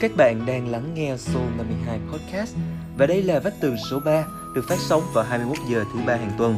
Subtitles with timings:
[0.00, 2.56] Các bạn đang lắng nghe Soul 52 Podcast
[2.98, 4.24] và đây là Vách tường số 3
[4.54, 6.56] được phát sóng vào 21 giờ thứ ba hàng tuần.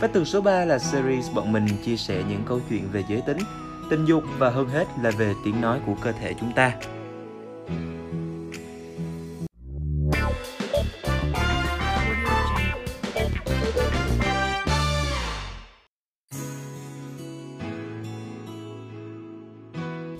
[0.00, 3.20] Vách tường số 3 là series bọn mình chia sẻ những câu chuyện về giới
[3.20, 3.38] tính,
[3.90, 6.72] tình dục và hơn hết là về tiếng nói của cơ thể chúng ta.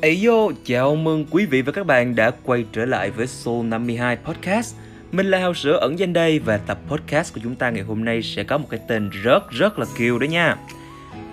[0.02, 0.28] Ấy
[0.64, 4.77] chào mừng quý vị và các bạn đã quay trở lại với Soul 52 Podcast.
[5.12, 8.05] Mình là Hào Sữa ẩn danh đây và tập podcast của chúng ta ngày hôm
[8.05, 10.56] nay sẽ có một cái tên rất rất là kêu đó nha.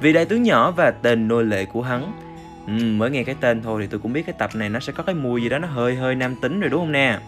[0.01, 2.11] Vì đại tướng nhỏ và tên nô lệ của hắn.
[2.67, 4.93] Ừ, mới nghe cái tên thôi thì tôi cũng biết cái tập này nó sẽ
[4.93, 7.19] có cái mùi gì đó nó hơi hơi nam tính rồi đúng không nè.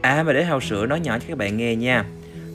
[0.00, 2.04] À mà để Hào Sữa nói nhỏ cho các bạn nghe nha.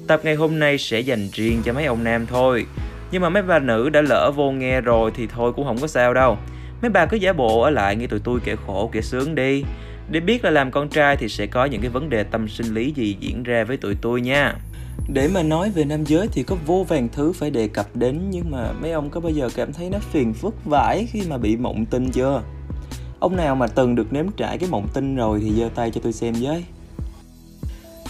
[0.08, 2.66] Tập ngày hôm nay sẽ dành riêng cho mấy ông nam thôi.
[3.12, 5.88] Nhưng mà mấy bà nữ đã lỡ vô nghe rồi thì thôi cũng không có
[5.88, 6.38] sao đâu
[6.82, 9.64] mấy bà cứ giả bộ ở lại nghe tụi tôi kể khổ, kể sướng đi.
[10.10, 12.74] Để biết là làm con trai thì sẽ có những cái vấn đề tâm sinh
[12.74, 14.56] lý gì diễn ra với tụi tôi nha.
[15.14, 18.22] Để mà nói về nam giới thì có vô vàng thứ phải đề cập đến,
[18.30, 21.38] nhưng mà mấy ông có bao giờ cảm thấy nó phiền phức vãi khi mà
[21.38, 22.42] bị mộng tinh chưa?
[23.20, 26.02] Ông nào mà từng được nếm trải cái mộng tinh rồi thì giơ tay cho
[26.04, 26.64] tôi xem với.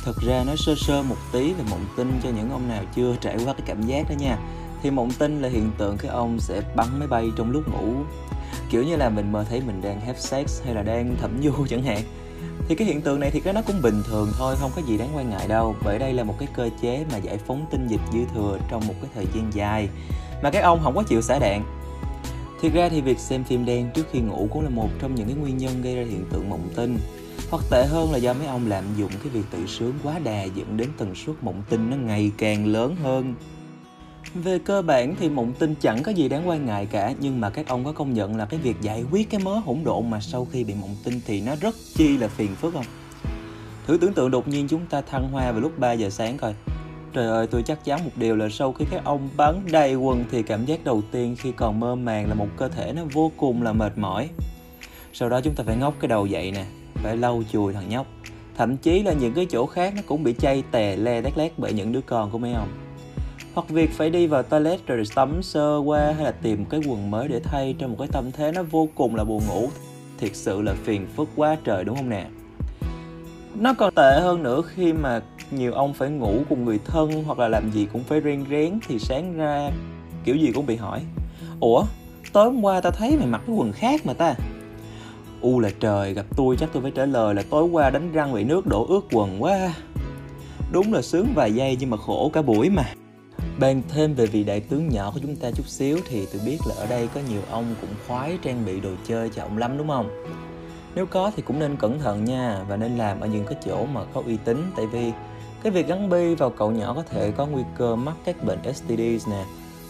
[0.06, 3.16] Thật ra nói sơ sơ một tí về mộng tinh cho những ông nào chưa
[3.22, 4.38] trải qua cái cảm giác đó nha.
[4.84, 7.94] Thì mộng tinh là hiện tượng cái ông sẽ bắn máy bay trong lúc ngủ
[8.72, 11.66] kiểu như là mình mơ thấy mình đang have sex hay là đang thẩm du
[11.70, 12.02] chẳng hạn.
[12.68, 14.98] Thì cái hiện tượng này thì cái nó cũng bình thường thôi, không có gì
[14.98, 15.76] đáng quan ngại đâu.
[15.84, 18.88] Bởi đây là một cái cơ chế mà giải phóng tinh dịch dư thừa trong
[18.88, 19.90] một cái thời gian dài
[20.44, 21.64] mà các ông không có chịu xả đạn.
[22.62, 25.28] Thiệt ra thì việc xem phim đen trước khi ngủ cũng là một trong những
[25.28, 26.98] cái nguyên nhân gây ra hiện tượng mộng tinh.
[27.50, 30.44] Hoặc tệ hơn là do mấy ông lạm dụng cái việc tự sướng quá đà
[30.44, 33.36] dẫn đến tần suất mộng tinh nó ngày càng lớn hơn
[34.34, 37.50] về cơ bản thì mộng tinh chẳng có gì đáng quan ngại cả nhưng mà
[37.50, 40.20] các ông có công nhận là cái việc giải quyết cái mớ hỗn độn mà
[40.20, 42.86] sau khi bị mộng tinh thì nó rất chi là phiền phức không?
[43.88, 46.54] Thử tưởng tượng đột nhiên chúng ta thăng hoa vào lúc 3 giờ sáng coi.
[47.14, 50.24] Trời ơi, tôi chắc chắn một điều là sau khi các ông bắn đầy quần
[50.32, 53.32] thì cảm giác đầu tiên khi còn mơ màng là một cơ thể nó vô
[53.38, 54.30] cùng là mệt mỏi.
[55.14, 58.08] Sau đó chúng ta phải ngóc cái đầu dậy nè, phải lau chùi thằng nhóc.
[58.58, 61.52] Thậm chí là những cái chỗ khác nó cũng bị chay tè le đét lét
[61.58, 62.91] bởi những đứa con của mấy ông
[63.54, 67.12] hoặc việc phải đi vào toilet rồi tắm sơ qua hay là tìm cái quần
[67.12, 69.70] mới để thay trong một cái tâm thế nó vô cùng là buồn ngủ.
[70.18, 72.26] Thiệt sự là phiền phức quá trời đúng không nè?
[73.56, 77.40] Nó còn tệ hơn nữa khi mà nhiều ông phải ngủ cùng người thân hoặc
[77.40, 79.72] là làm gì cũng phải rên rén thì sáng ra
[80.24, 81.02] kiểu gì cũng bị hỏi,
[81.60, 81.84] ủa,
[82.34, 84.36] tối hôm qua ta thấy mày mặc cái quần khác mà ta.
[85.42, 88.34] U là trời, gặp tôi chắc tôi phải trả lời là tối qua đánh răng
[88.34, 89.74] bị nước đổ ướt quần quá.
[90.72, 92.84] Đúng là sướng vài giây nhưng mà khổ cả buổi mà.
[93.62, 96.58] Bàn thêm về vị đại tướng nhỏ của chúng ta chút xíu thì tôi biết
[96.68, 99.78] là ở đây có nhiều ông cũng khoái trang bị đồ chơi cho ông lắm
[99.78, 100.24] đúng không?
[100.96, 103.86] Nếu có thì cũng nên cẩn thận nha, và nên làm ở những cái chỗ
[103.86, 105.12] mà có uy tín tại vì
[105.64, 108.60] cái việc gắn bi vào cậu nhỏ có thể có nguy cơ mắc các bệnh
[108.74, 109.46] STDs nè,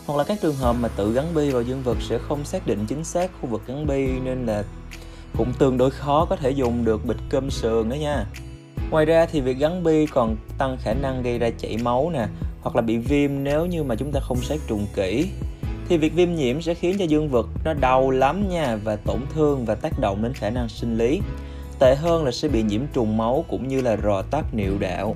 [0.05, 2.67] hoặc là các trường hợp mà tự gắn bi vào dương vật sẽ không xác
[2.67, 4.63] định chính xác khu vực gắn bi, nên là
[5.37, 8.25] cũng tương đối khó có thể dùng được bịch cơm sườn đó nha
[8.91, 12.27] ngoài ra thì việc gắn bi còn tăng khả năng gây ra chảy máu nè
[12.61, 15.27] hoặc là bị viêm nếu như mà chúng ta không sát trùng kỹ,
[15.89, 19.19] thì việc viêm nhiễm sẽ khiến cho dương vật nó đau lắm nha và tổn
[19.33, 21.21] thương và tác động đến khả năng sinh lý.
[21.79, 25.15] Tệ hơn là sẽ bị nhiễm trùng máu cũng như là rò tắc niệu đạo.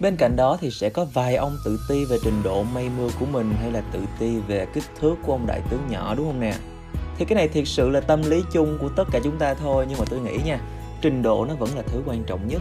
[0.00, 3.08] Bên cạnh đó thì sẽ có vài ông tự ti về trình độ mây mưa
[3.20, 6.26] của mình hay là tự ti về kích thước của ông đại tướng nhỏ, đúng
[6.26, 6.54] không nè?
[7.18, 9.86] Thì cái này thiệt sự là tâm lý chung của tất cả chúng ta thôi,
[9.88, 10.60] nhưng mà tôi nghĩ nha,
[11.02, 12.60] trình độ nó vẫn là thứ quan trọng nhất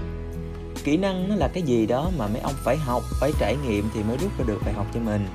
[0.84, 3.90] kỹ năng nó là cái gì đó mà mấy ông phải học, phải trải nghiệm
[3.94, 5.28] thì mới rút ra được bài học cho mình.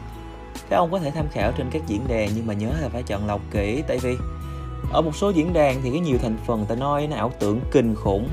[0.71, 3.03] Các ông có thể tham khảo trên các diễn đàn nhưng mà nhớ là phải
[3.03, 4.17] chọn lọc kỹ, tại vì
[4.93, 7.61] ở một số diễn đàn thì có nhiều thành phần ta nói nó ảo tưởng
[7.71, 8.29] kinh khủng.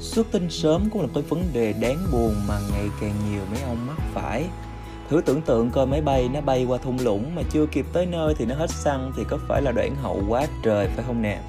[0.00, 3.62] Xuất tinh sớm cũng là cái vấn đề đáng buồn mà ngày càng nhiều mấy
[3.62, 4.44] ông mắc phải.
[5.10, 8.06] Thử tưởng tượng coi máy bay nó bay qua thung lũng mà chưa kịp tới
[8.06, 11.22] nơi thì nó hết xăng thì có phải là đoạn hậu quá trời phải không
[11.22, 11.40] nè?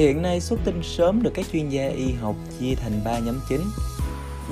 [0.00, 3.40] Hiện nay xuất tinh sớm được các chuyên gia y học chia thành 3 nhóm
[3.48, 3.60] chính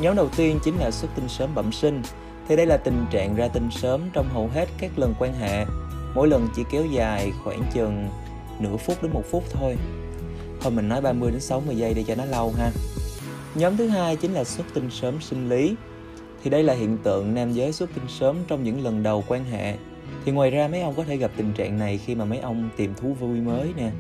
[0.01, 2.03] Nhóm đầu tiên chính là xuất tinh sớm bẩm sinh.
[2.49, 5.65] Thì đây là tình trạng ra tinh sớm trong hầu hết các lần quan hệ.
[6.15, 8.09] Mỗi lần chỉ kéo dài khoảng chừng
[8.61, 9.77] nửa phút đến một phút thôi.
[10.61, 12.71] Thôi mình nói 30 đến 60 giây để cho nó lâu ha.
[13.55, 15.75] Nhóm thứ hai chính là xuất tinh sớm sinh lý.
[16.45, 19.45] Thì đây là hiện tượng nam giới xuất tinh sớm trong những lần đầu quan
[19.45, 19.75] hệ.
[20.25, 22.69] Thì ngoài ra mấy ông có thể gặp tình trạng này khi mà mấy ông
[22.77, 23.91] tìm thú vui mới nè.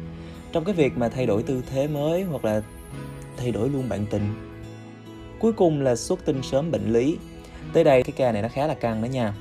[0.52, 2.62] Trong cái việc mà thay đổi tư thế mới hoặc là
[3.36, 4.48] thay đổi luôn bạn tình,
[5.38, 7.18] Cuối cùng là xuất tinh sớm bệnh lý.
[7.72, 9.34] Tới đây cái ca này nó khá là căng đó nha.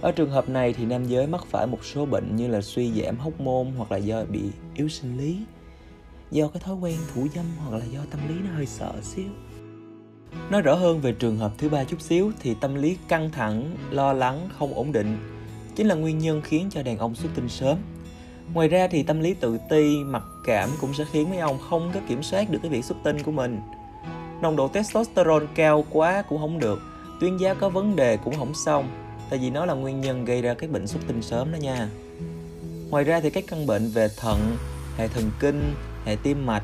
[0.00, 3.02] Ở trường hợp này thì nam giới mắc phải một số bệnh như là suy
[3.02, 4.40] giảm hóc môn hoặc là do bị
[4.74, 5.38] yếu sinh lý.
[6.30, 9.28] do cái thói quen thủ dâm hoặc là do tâm lý nó hơi sợ xíu
[10.50, 13.76] nói rõ hơn về trường hợp thứ ba chút xíu thì tâm lý căng thẳng,
[13.90, 15.18] lo lắng, không ổn định
[15.76, 17.78] chính là nguyên nhân khiến cho đàn ông xuất tinh sớm
[18.54, 21.90] ngoài ra thì tâm lý tự ti, mặc cảm cũng sẽ khiến mấy ông không
[21.94, 23.60] có kiểm soát được cái việc xuất tinh của mình.
[24.42, 26.80] Nồng độ testosterone cao quá cũng không được,
[27.20, 28.88] tuyến giá có vấn đề cũng không xong,
[29.30, 31.88] tại vì nó là nguyên nhân gây ra cái bệnh xuất tinh sớm đó nha.
[32.90, 34.56] Ngoài ra thì các căn bệnh về thận,
[34.96, 35.74] hệ thần kinh,
[36.04, 36.62] hệ tim mạch,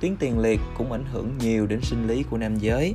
[0.00, 2.94] tuyến tiền liệt cũng ảnh hưởng nhiều đến sinh lý của nam giới.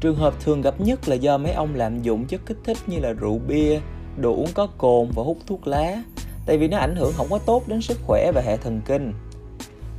[0.00, 2.98] Trường hợp thường gặp nhất là do mấy ông lạm dụng chất kích thích như
[2.98, 3.80] là rượu bia,
[4.16, 6.02] đồ uống có cồn và hút thuốc lá
[6.48, 9.12] tại vì nó ảnh hưởng không có tốt đến sức khỏe và hệ thần kinh.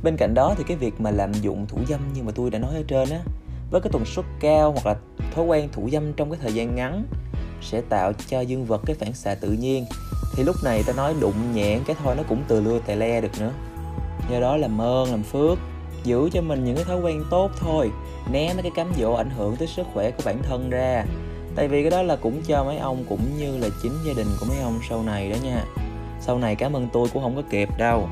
[0.02, 2.58] Bên cạnh đó thì cái việc mà lạm dụng thủ dâm như mà tôi đã
[2.58, 3.20] nói ở trên á,
[3.70, 4.96] với cái tần suất cao hoặc là
[5.34, 7.04] thói quen thủ dâm trong cái thời gian ngắn
[7.62, 9.84] sẽ tạo cho dương vật cái phản xạ tự nhiên.
[10.34, 13.20] Thì lúc này ta nói đụng nhẹn cái thôi nó cũng từ lưa tè le
[13.20, 13.52] được nữa.
[14.30, 15.58] Do đó làm ơn, làm phước,
[16.04, 17.90] giữ cho mình những cái thói quen tốt thôi,
[18.32, 21.04] né mấy cái cám dỗ ảnh hưởng tới sức khỏe của bản thân ra.
[21.56, 24.28] Tại vì cái đó là cũng cho mấy ông cũng như là chính gia đình
[24.40, 25.64] của mấy ông sau này đó nha
[26.20, 28.08] sau này cảm ơn tôi cũng không có kịp đâu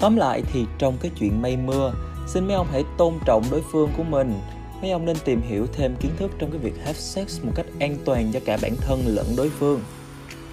[0.00, 1.92] tóm lại thì trong cái chuyện mây mưa
[2.26, 4.34] xin mấy ông hãy tôn trọng đối phương của mình
[4.82, 7.66] mấy ông nên tìm hiểu thêm kiến thức trong cái việc have sex một cách
[7.80, 9.80] an toàn cho cả bản thân lẫn đối phương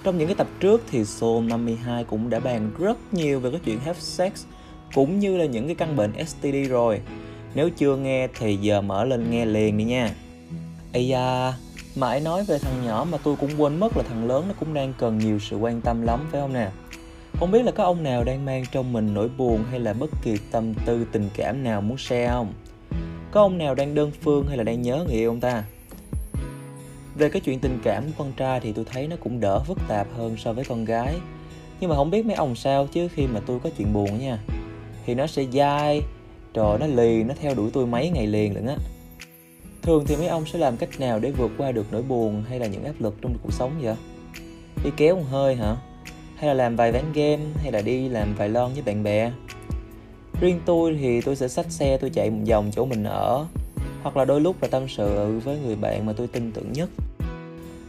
[0.04, 3.60] trong những cái tập trước thì Soul 52 cũng đã bàn rất nhiều về cái
[3.64, 4.32] chuyện have sex
[4.94, 7.00] cũng như là những cái căn bệnh STD rồi.
[7.54, 10.10] Nếu chưa nghe thì giờ mở lên nghe liền đi nha.
[10.92, 11.54] Ây da,
[11.96, 14.74] mãi nói về thằng nhỏ mà tôi cũng quên mất là thằng lớn nó cũng
[14.74, 16.70] đang cần nhiều sự quan tâm lắm phải không nè?
[17.42, 20.10] Không biết là có ông nào đang mang trong mình nỗi buồn hay là bất
[20.22, 22.52] kỳ tâm tư tình cảm nào muốn share không?
[23.30, 25.64] Có ông nào đang đơn phương hay là đang nhớ người yêu ông ta?
[27.14, 29.78] Về cái chuyện tình cảm của con trai thì tôi thấy nó cũng đỡ phức
[29.88, 31.14] tạp hơn so với con gái
[31.80, 34.38] Nhưng mà không biết mấy ông sao chứ khi mà tôi có chuyện buồn nha
[35.06, 36.02] Thì nó sẽ dai,
[36.54, 38.76] trời nó lì, nó theo đuổi tôi mấy ngày liền lận á
[39.82, 42.58] Thường thì mấy ông sẽ làm cách nào để vượt qua được nỗi buồn hay
[42.58, 43.96] là những áp lực trong cuộc sống vậy?
[44.84, 45.76] Đi kéo một hơi hả?
[46.42, 49.32] Hay là làm vài ván game, hay là đi làm vài lon với bạn bè?
[50.40, 53.46] Riêng tôi thì tôi sẽ xách xe tôi chạy một vòng chỗ mình ở,
[54.02, 56.88] hoặc là đôi lúc là tâm sự với người bạn mà tôi tin tưởng nhất.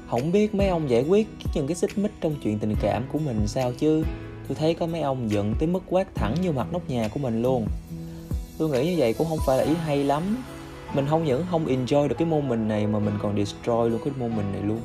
[0.10, 3.20] Không biết mấy ông giải quyết những cái xích mích trong chuyện tình cảm của
[3.20, 4.04] mình sao chứ?
[4.48, 7.20] Tôi thấy có mấy ông giận tới mức quát thẳng như mặt nóc nhà của
[7.20, 7.68] mình luôn.
[8.58, 10.44] Tôi nghĩ như vậy cũng không phải là ý hay lắm.
[10.94, 14.00] Mình không những không enjoy được cái môn mình này mà mình còn destroy luôn
[14.06, 14.82] cái môn mình này luôn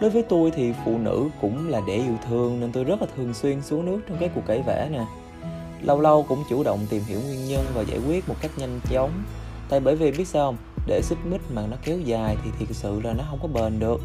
[0.00, 3.06] đối với tôi thì phụ nữ cũng là để yêu thương, nên tôi rất là
[3.16, 5.04] thường xuyên xuống nước trong cái cuộc cãi vã nè.
[5.82, 8.80] Lâu lâu cũng chủ động tìm hiểu nguyên nhân và giải quyết một cách nhanh
[8.90, 9.10] chóng.
[9.68, 10.56] Tại bởi vì biết sao không?
[10.86, 13.80] Để xích mích mà nó kéo dài thì thực sự là nó không có bền
[13.80, 14.00] được.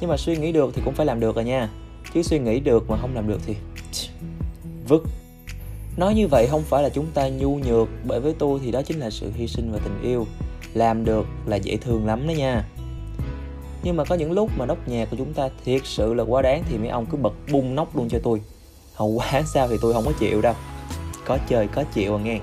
[0.00, 1.70] Nhưng mà suy nghĩ được thì cũng phải làm được rồi nha.
[2.14, 3.56] Chứ suy nghĩ được mà không làm được thì
[4.88, 5.02] vứt.
[5.96, 8.82] Nói như vậy không phải là chúng ta nhu nhược, bởi với tôi thì đó
[8.82, 10.26] chính là sự hy sinh và tình yêu.
[10.74, 12.64] Làm được là dễ thương lắm đó nha
[13.84, 16.42] nhưng mà có những lúc mà nóc nhà của chúng ta thiệt sự là quá
[16.42, 18.40] đáng thì mấy ông cứ bật bung nóc luôn cho tôi.
[18.94, 20.54] Hậu quả sao thì tôi không có chịu đâu.
[21.26, 22.40] Có chơi, có chịu à nghe.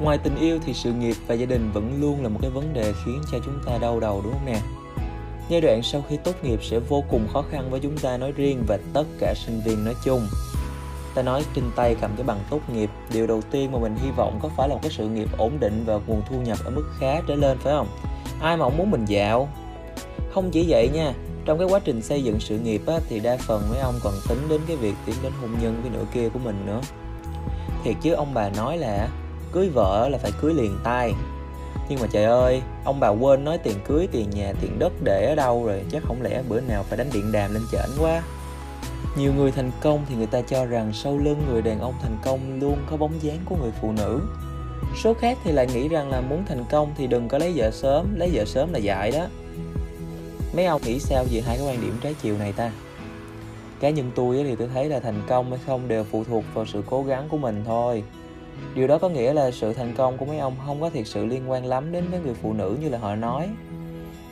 [0.00, 2.74] Ngoài tình yêu thì sự nghiệp và gia đình vẫn luôn là một cái vấn
[2.74, 4.60] đề khiến cho chúng ta đau đầu, đúng không nè?
[5.48, 8.32] Giai đoạn sau khi tốt nghiệp sẽ vô cùng khó khăn với chúng ta nói
[8.32, 10.26] riêng và tất cả sinh viên nói chung.
[11.14, 14.10] Ta nói trên tay cầm cái bằng tốt nghiệp, điều đầu tiên mà mình hy
[14.16, 16.70] vọng có phải là một cái sự nghiệp ổn định và nguồn thu nhập ở
[16.70, 17.88] mức khá trở lên, phải không?
[18.40, 19.48] Ai mà không muốn mình dạo
[20.32, 21.12] không chỉ vậy nha
[21.44, 24.12] trong cái quá trình xây dựng sự nghiệp á, thì đa phần mấy ông còn
[24.28, 26.80] tính đến cái việc tiến đến hôn nhân với nửa kia của mình nữa.
[27.84, 29.08] Thiệt chứ ông bà nói là
[29.52, 31.12] cưới vợ là phải cưới liền tay.
[31.88, 35.26] Nhưng mà trời ơi ông bà quên nói tiền cưới tiền nhà tiền đất để
[35.26, 38.22] ở đâu rồi chắc không lẽ bữa nào phải đánh điện đàm lên chảnh quá.
[39.18, 42.16] Nhiều người thành công thì người ta cho rằng sau lưng người đàn ông thành
[42.24, 44.20] công luôn có bóng dáng của người phụ nữ.
[45.02, 47.70] Số khác thì lại nghĩ rằng là muốn thành công thì đừng có lấy vợ
[47.70, 49.26] sớm lấy vợ sớm là dại đó
[50.52, 52.72] mấy ông nghĩ sao về hai cái quan điểm trái chiều này ta?
[53.80, 56.66] Cá nhân tôi thì tôi thấy là thành công hay không đều phụ thuộc vào
[56.66, 58.02] sự cố gắng của mình thôi.
[58.74, 61.26] Điều đó có nghĩa là sự thành công của mấy ông không có thiệt sự
[61.26, 63.48] liên quan lắm đến với người phụ nữ như là họ nói.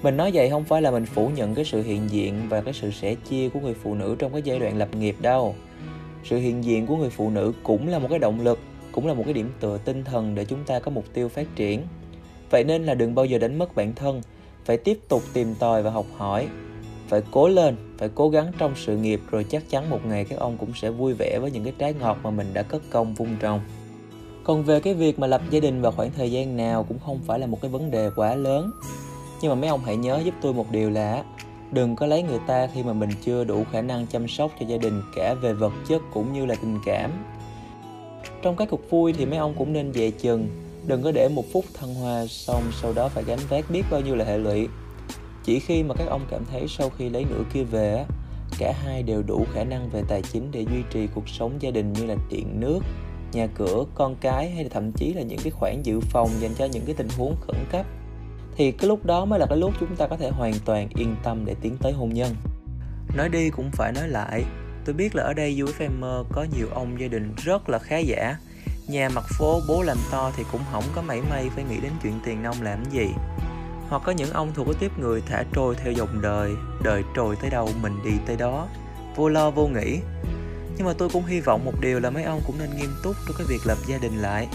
[0.03, 2.75] Mình nói vậy không phải là mình phủ nhận cái sự hiện diện và cái
[2.75, 5.55] sự sẻ chia của người phụ nữ trong cái giai đoạn lập nghiệp đâu.
[6.25, 8.59] Sự hiện diện của người phụ nữ cũng là một cái động lực,
[8.93, 11.47] cũng là một cái điểm tựa tinh thần để chúng ta có mục tiêu phát
[11.57, 11.83] triển.
[12.51, 14.23] Vậy nên là đừng bao giờ đánh mất bản thân
[14.65, 16.49] phải tiếp tục tìm tòi và học hỏi,
[17.09, 20.39] phải cố lên, phải cố gắng trong sự nghiệp, rồi chắc chắn một ngày các
[20.39, 23.15] ông cũng sẽ vui vẻ với những cái trái ngọt mà mình đã cất công
[23.15, 23.61] vun trồng.
[24.45, 27.21] Còn về cái việc mà lập gia đình vào khoảng thời gian nào cũng không
[27.27, 28.71] phải là một cái vấn đề quá lớn.
[29.43, 31.25] Nhưng mà mấy ông hãy nhớ giúp tôi một điều là,
[31.73, 34.67] đừng có lấy người ta khi mà mình chưa đủ khả năng chăm sóc cho
[34.67, 37.11] gia đình, cả về vật chất cũng như là tình cảm.
[38.43, 40.49] Trong các cuộc vui thì mấy ông cũng nên dè chừng
[40.87, 44.01] đừng có để một phút thăng hoa xong sau đó phải gánh vác biết bao
[44.01, 44.69] nhiêu là hệ lụy.
[45.45, 48.05] Chỉ khi mà các ông cảm thấy sau khi lấy nửa kia về
[48.59, 51.71] cả hai đều đủ khả năng về tài chính để duy trì cuộc sống gia
[51.71, 52.81] đình như là điện, nước,
[53.33, 56.55] nhà cửa, con cái hay là thậm chí là những cái khoản dự phòng dành
[56.55, 57.87] cho những cái tình huống khẩn cấp.
[58.57, 61.17] Thì cái lúc đó mới là cái lúc chúng ta có thể hoàn toàn yên
[61.23, 62.35] tâm để tiến tới hôn nhân.
[63.17, 64.45] Nói đi cũng phải nói lại,
[64.85, 68.37] tôi biết là ở đây UFM có nhiều ông gia đình rất là khá giả
[68.91, 71.93] nhà mặt phố bố làm to thì cũng không có mảy may phải nghĩ đến
[72.03, 73.09] chuyện tiền nông làm gì.
[73.89, 76.51] Hoặc có những ông thuộc cái tiếp người thả trôi theo dòng đời
[76.83, 78.69] đời trôi tới đâu mình đi tới đó.
[79.17, 79.99] Vô lo vô nghĩ.
[80.77, 83.17] Nhưng mà tôi cũng hy vọng một điều là mấy ông cũng nên nghiêm túc
[83.27, 84.49] trong cái việc lập gia đình lại.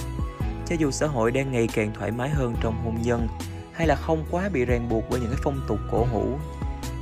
[0.68, 3.28] Cho dù xã hội đang ngày càng thoải mái hơn trong hôn nhân,
[3.74, 6.38] hay là không quá bị ràng buộc bởi những cái phong tục cổ hủ.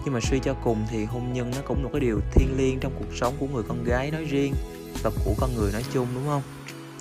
[0.06, 2.58] Nhưng mà suy cho cùng thì hôn nhân nó cũng là một cái điều thiêng
[2.58, 4.54] liêng trong cuộc sống của người con gái nói riêng
[5.04, 6.42] và của con người nói chung, đúng không?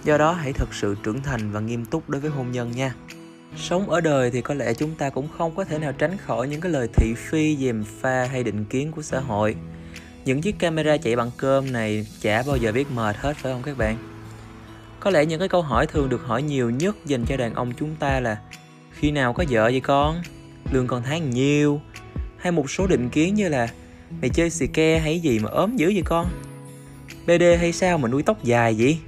[0.05, 2.95] Do đó hãy thật sự trưởng thành và nghiêm túc đối với hôn nhân nha.
[3.57, 6.49] Sống ở đời thì có lẽ chúng ta cũng không có thể nào tránh khỏi
[6.49, 9.57] những cái lời thị phi, dèm pha hay định kiến của xã hội.
[10.25, 13.63] Những chiếc camera chạy bằng cơm này chả bao giờ biết mệt hết, phải không
[13.63, 13.97] các bạn?
[15.01, 17.73] Có lẽ những cái câu hỏi thường được hỏi nhiều nhất dành cho đàn ông
[17.79, 18.39] chúng ta là,
[18.93, 20.23] khi nào có vợ vậy con?
[20.73, 21.81] Lương con tháng nhiêu?
[22.37, 23.69] Hay một số định kiến như là,
[24.21, 26.27] mày chơi xì ke hay gì mà ốm dữ vậy con?
[27.27, 28.99] Bd hay sao mà nuôi tóc dài vậy?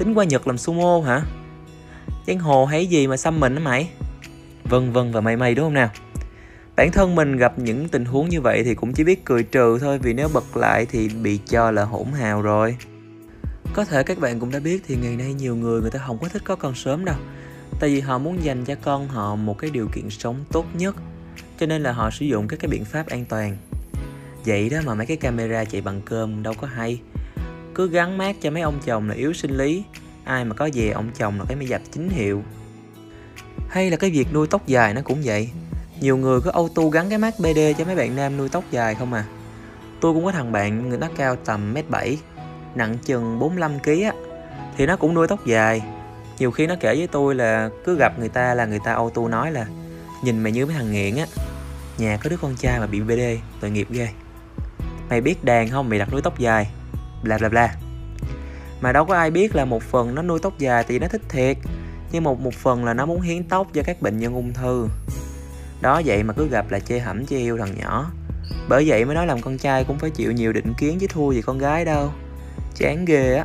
[0.00, 1.22] Tính qua nhật làm sumo hả?
[2.26, 3.90] Giang hồ hay gì mà xăm mình á mày?
[4.64, 5.90] Vân vân và mày mày đúng không nào?
[6.76, 9.78] Bản thân mình gặp những tình huống như vậy thì cũng chỉ biết cười trừ
[9.80, 12.76] thôi, vì nếu bật lại thì bị cho là hỗn hào rồi.
[13.74, 16.18] Có thể các bạn cũng đã biết thì ngày nay nhiều người người ta không
[16.18, 17.16] có thích có con sớm đâu.
[17.80, 20.96] Tại vì họ muốn dành cho con họ một cái điều kiện sống tốt nhất,
[21.58, 23.56] cho nên là họ sử dụng các cái biện pháp an toàn.
[24.44, 27.00] Vậy đó mà mấy cái camera chạy bằng cơm đâu có hay
[27.74, 29.84] cứ gắn mát cho mấy ông chồng là yếu sinh lý.
[30.24, 32.42] Ai mà có về ông chồng là cái mới dập chính hiệu.
[33.68, 35.50] Hay là cái việc nuôi tóc dài nó cũng vậy.
[36.00, 38.94] Nhiều người cứ auto gắn cái mát BD cho mấy bạn nam nuôi tóc dài
[38.94, 39.24] không à.
[40.00, 42.18] Tôi cũng có thằng bạn, người nó cao tầm mét bảy,
[42.74, 44.12] nặng chừng 45 kg á,
[44.76, 45.82] thì nó cũng nuôi tóc dài.
[46.38, 49.28] Nhiều khi nó kể với tôi là cứ gặp người ta là người ta auto
[49.28, 49.66] nói là,
[50.24, 51.26] nhìn mày như mấy thằng nghiện á,
[51.98, 53.20] nhà có đứa con trai mà bị BD
[53.60, 54.08] tội nghiệp ghê.
[55.08, 55.88] Mày biết đàn không?
[55.88, 56.70] Mày đặt nuôi tóc dài
[57.22, 57.74] bla bla bla.
[58.80, 61.22] Mà đâu có ai biết là một phần nó nuôi tóc dài thì nó thích
[61.28, 61.56] thiệt,
[62.12, 64.88] nhưng một một phần là nó muốn hiến tóc cho các bệnh nhân ung thư.
[65.80, 68.10] Đó, vậy mà cứ gặp là chê hẩm chê yêu thằng nhỏ.
[68.68, 71.32] Bởi vậy mới nói làm con trai cũng phải chịu nhiều định kiến chứ thua
[71.32, 72.12] gì con gái đâu.
[72.74, 73.44] Chán ghê á.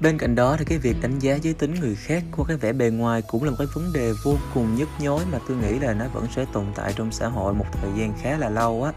[0.00, 2.72] Bên cạnh đó thì cái việc đánh giá giới tính người khác qua cái vẻ
[2.72, 5.78] bề ngoài cũng là một cái vấn đề vô cùng nhức nhối mà tôi nghĩ
[5.78, 8.84] là nó vẫn sẽ tồn tại trong xã hội một thời gian khá là lâu
[8.84, 8.92] á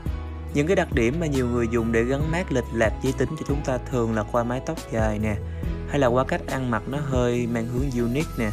[0.55, 3.29] những cái đặc điểm mà nhiều người dùng để gắn mát lịch lạc giới tính
[3.29, 5.35] cho chúng ta thường là qua mái tóc dài nè
[5.89, 8.49] hay là qua cách ăn mặc nó hơi mang hướng unique nè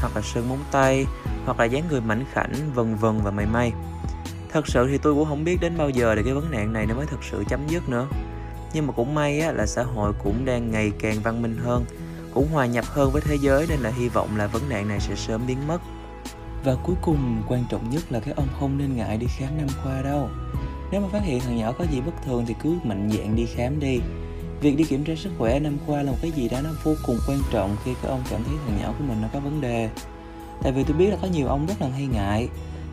[0.00, 1.06] hoặc là sơn móng tay
[1.44, 3.72] hoặc là dáng người mảnh khảnh vân vân và mày may.
[4.52, 6.86] Thật sự thì tôi cũng không biết đến bao giờ để cái vấn nạn này
[6.86, 8.06] nó mới thực sự chấm dứt nữa.
[8.74, 11.84] Nhưng mà cũng may á, là xã hội cũng đang ngày càng văn minh hơn
[12.34, 15.00] cũng hòa nhập hơn với thế giới nên là hy vọng là vấn nạn này
[15.00, 15.78] sẽ sớm biến mất.
[16.64, 19.68] Và cuối cùng quan trọng nhất là các ông không nên ngại đi khám nam
[19.82, 20.30] khoa đâu
[20.90, 23.46] nếu mà phát hiện thằng nhỏ có gì bất thường thì cứ mạnh dạn đi
[23.46, 24.00] khám đi.
[24.60, 26.94] Việc đi kiểm tra sức khỏe năm qua là một cái gì đó nó vô
[27.06, 29.60] cùng quan trọng khi các ông cảm thấy thằng nhỏ của mình nó có vấn
[29.60, 29.88] đề.
[30.62, 32.48] Tại vì tôi biết là có nhiều ông rất là hay ngại,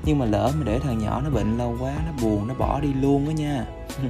[0.06, 2.80] nhưng mà lỡ mà để thằng nhỏ nó bệnh lâu quá, nó buồn, nó bỏ
[2.80, 3.66] đi luôn đó nha.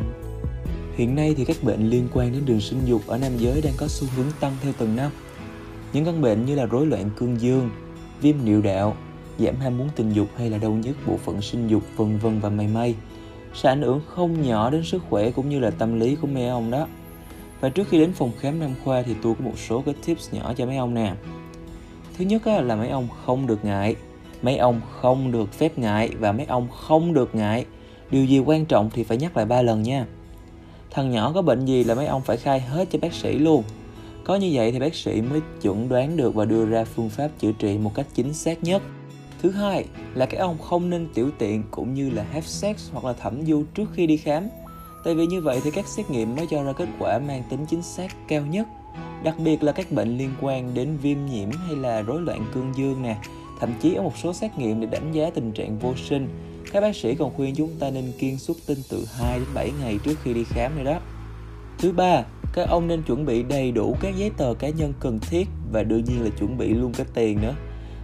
[0.95, 3.73] Hiện nay thì các bệnh liên quan đến đường sinh dục ở nam giới đang
[3.77, 5.11] có xu hướng tăng theo từng năm.
[5.93, 7.69] Những căn bệnh như là rối loạn cương dương,
[8.21, 8.95] viêm niệu đạo,
[9.39, 12.39] giảm ham muốn tình dục hay là đau nhức bộ phận sinh dục, vân vân
[12.39, 12.95] và mây mây
[13.53, 16.47] sẽ ảnh hưởng không nhỏ đến sức khỏe cũng như là tâm lý của mấy
[16.47, 16.87] ông đó.
[17.59, 20.33] Và trước khi đến phòng khám nam khoa thì tôi có một số cái tips
[20.33, 21.13] nhỏ cho mấy ông nè.
[22.17, 23.95] Thứ nhất là mấy ông không được ngại.
[24.41, 27.65] Mấy ông không được phép ngại và mấy ông không được ngại.
[28.11, 30.05] Điều gì quan trọng thì phải nhắc lại ba lần nha.
[30.91, 33.63] Thằng nhỏ có bệnh gì là mấy ông phải khai hết cho bác sĩ luôn.
[34.23, 37.29] Có như vậy thì bác sĩ mới chuẩn đoán được và đưa ra phương pháp
[37.39, 38.81] chữa trị một cách chính xác nhất
[39.43, 39.85] thứ hai
[40.15, 43.45] là các ông không nên tiểu tiện cũng như là have sex hoặc là thẩm
[43.45, 44.47] du trước khi đi khám.
[45.03, 47.65] Tại vì như vậy thì các xét nghiệm mới cho ra kết quả mang tính
[47.69, 48.67] chính xác cao nhất.
[49.23, 52.73] Đặc biệt là các bệnh liên quan đến viêm nhiễm hay là rối loạn cương
[52.75, 53.17] dương nè.
[53.59, 56.27] Thậm chí ở một số xét nghiệm để đánh giá tình trạng vô sinh.
[56.71, 59.71] Các bác sĩ còn khuyên chúng ta nên kiên xuất tinh từ 2 đến 7
[59.81, 60.99] ngày trước khi đi khám này đó.
[61.77, 62.23] Thứ ba,
[62.53, 65.83] các ông nên chuẩn bị đầy đủ các giấy tờ cá nhân cần thiết và
[65.83, 67.53] đương nhiên là chuẩn bị luôn cả tiền nữa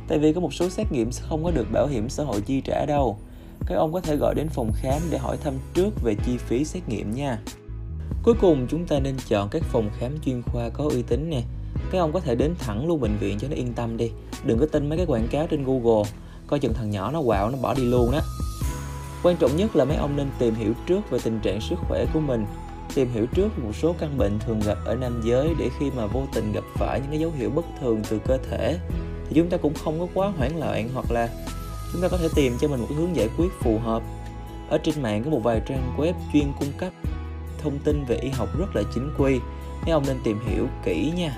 [0.10, 2.42] tại vì có một số xét nghiệm sẽ không có được bảo hiểm xã hội
[2.42, 3.18] chi trả đâu.
[3.66, 6.66] Các ông có thể gọi đến phòng khám để hỏi thăm trước về chi phí
[6.66, 7.40] xét nghiệm nha.
[8.24, 11.42] Cuối cùng, chúng ta nên chọn các phòng khám chuyên khoa có uy tín nè.
[11.92, 14.12] Các ông có thể đến thẳng luôn bệnh viện cho nó yên tâm đi.
[14.46, 16.10] Đừng có tin mấy cái quảng cáo trên google.
[16.48, 18.20] Coi chừng thằng nhỏ nó quạo, nó bỏ đi luôn đó
[19.24, 22.06] quan trọng nhất là mấy ông nên tìm hiểu trước về tình trạng sức khỏe
[22.14, 22.46] của mình.
[22.96, 26.06] Tìm hiểu trước một số căn bệnh thường gặp ở nam giới để khi mà
[26.06, 28.80] vô tình gặp phải những cái dấu hiệu bất thường từ cơ thể
[29.30, 31.30] thì chúng ta cũng không có quá hoảng loạn hoặc là
[31.94, 34.04] chúng ta có thể tìm cho mình một hướng giải quyết phù hợp.
[34.70, 36.94] Ở trên mạng có một vài trang web chuyên cung cấp
[37.58, 39.40] thông tin về y học rất là chính quy.
[39.82, 41.38] Mấy ông nên tìm hiểu kỹ nha.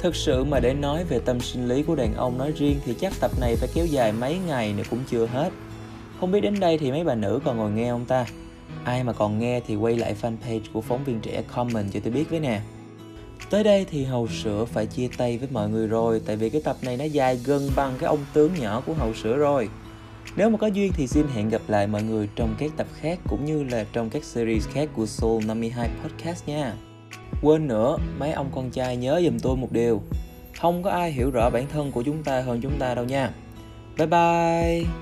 [0.00, 2.94] Thực sự mà để nói về tâm sinh lý của đàn ông nói riêng thì
[2.94, 5.50] chắc tập này phải kéo dài mấy ngày nữa cũng chưa hết.
[6.20, 8.26] Không biết đến đây thì mấy bà nữ còn ngồi nghe ông ta?
[8.84, 12.12] Ai mà còn nghe thì quay lại fanpage của phóng viên trẻ comment cho tôi
[12.12, 12.60] biết với nè.
[13.50, 16.60] Tới đây thì Hầu Sữa phải chia tay với mọi người rồi Tại vì cái
[16.64, 19.68] tập này nó dài gần bằng cái ông tướng nhỏ của Hầu Sữa rồi.
[20.36, 23.18] Nếu mà có duyên thì xin hẹn gặp lại mọi người trong các tập khác
[23.28, 26.74] Cũng như là trong các series khác của Soul 52 Podcast nha.
[27.42, 30.02] Quên nữa, mấy ông con trai nhớ giùm tôi một điều.
[30.60, 33.30] Không có ai hiểu rõ bản thân của chúng ta hơn chúng ta đâu nha.
[33.98, 35.01] Bye bye!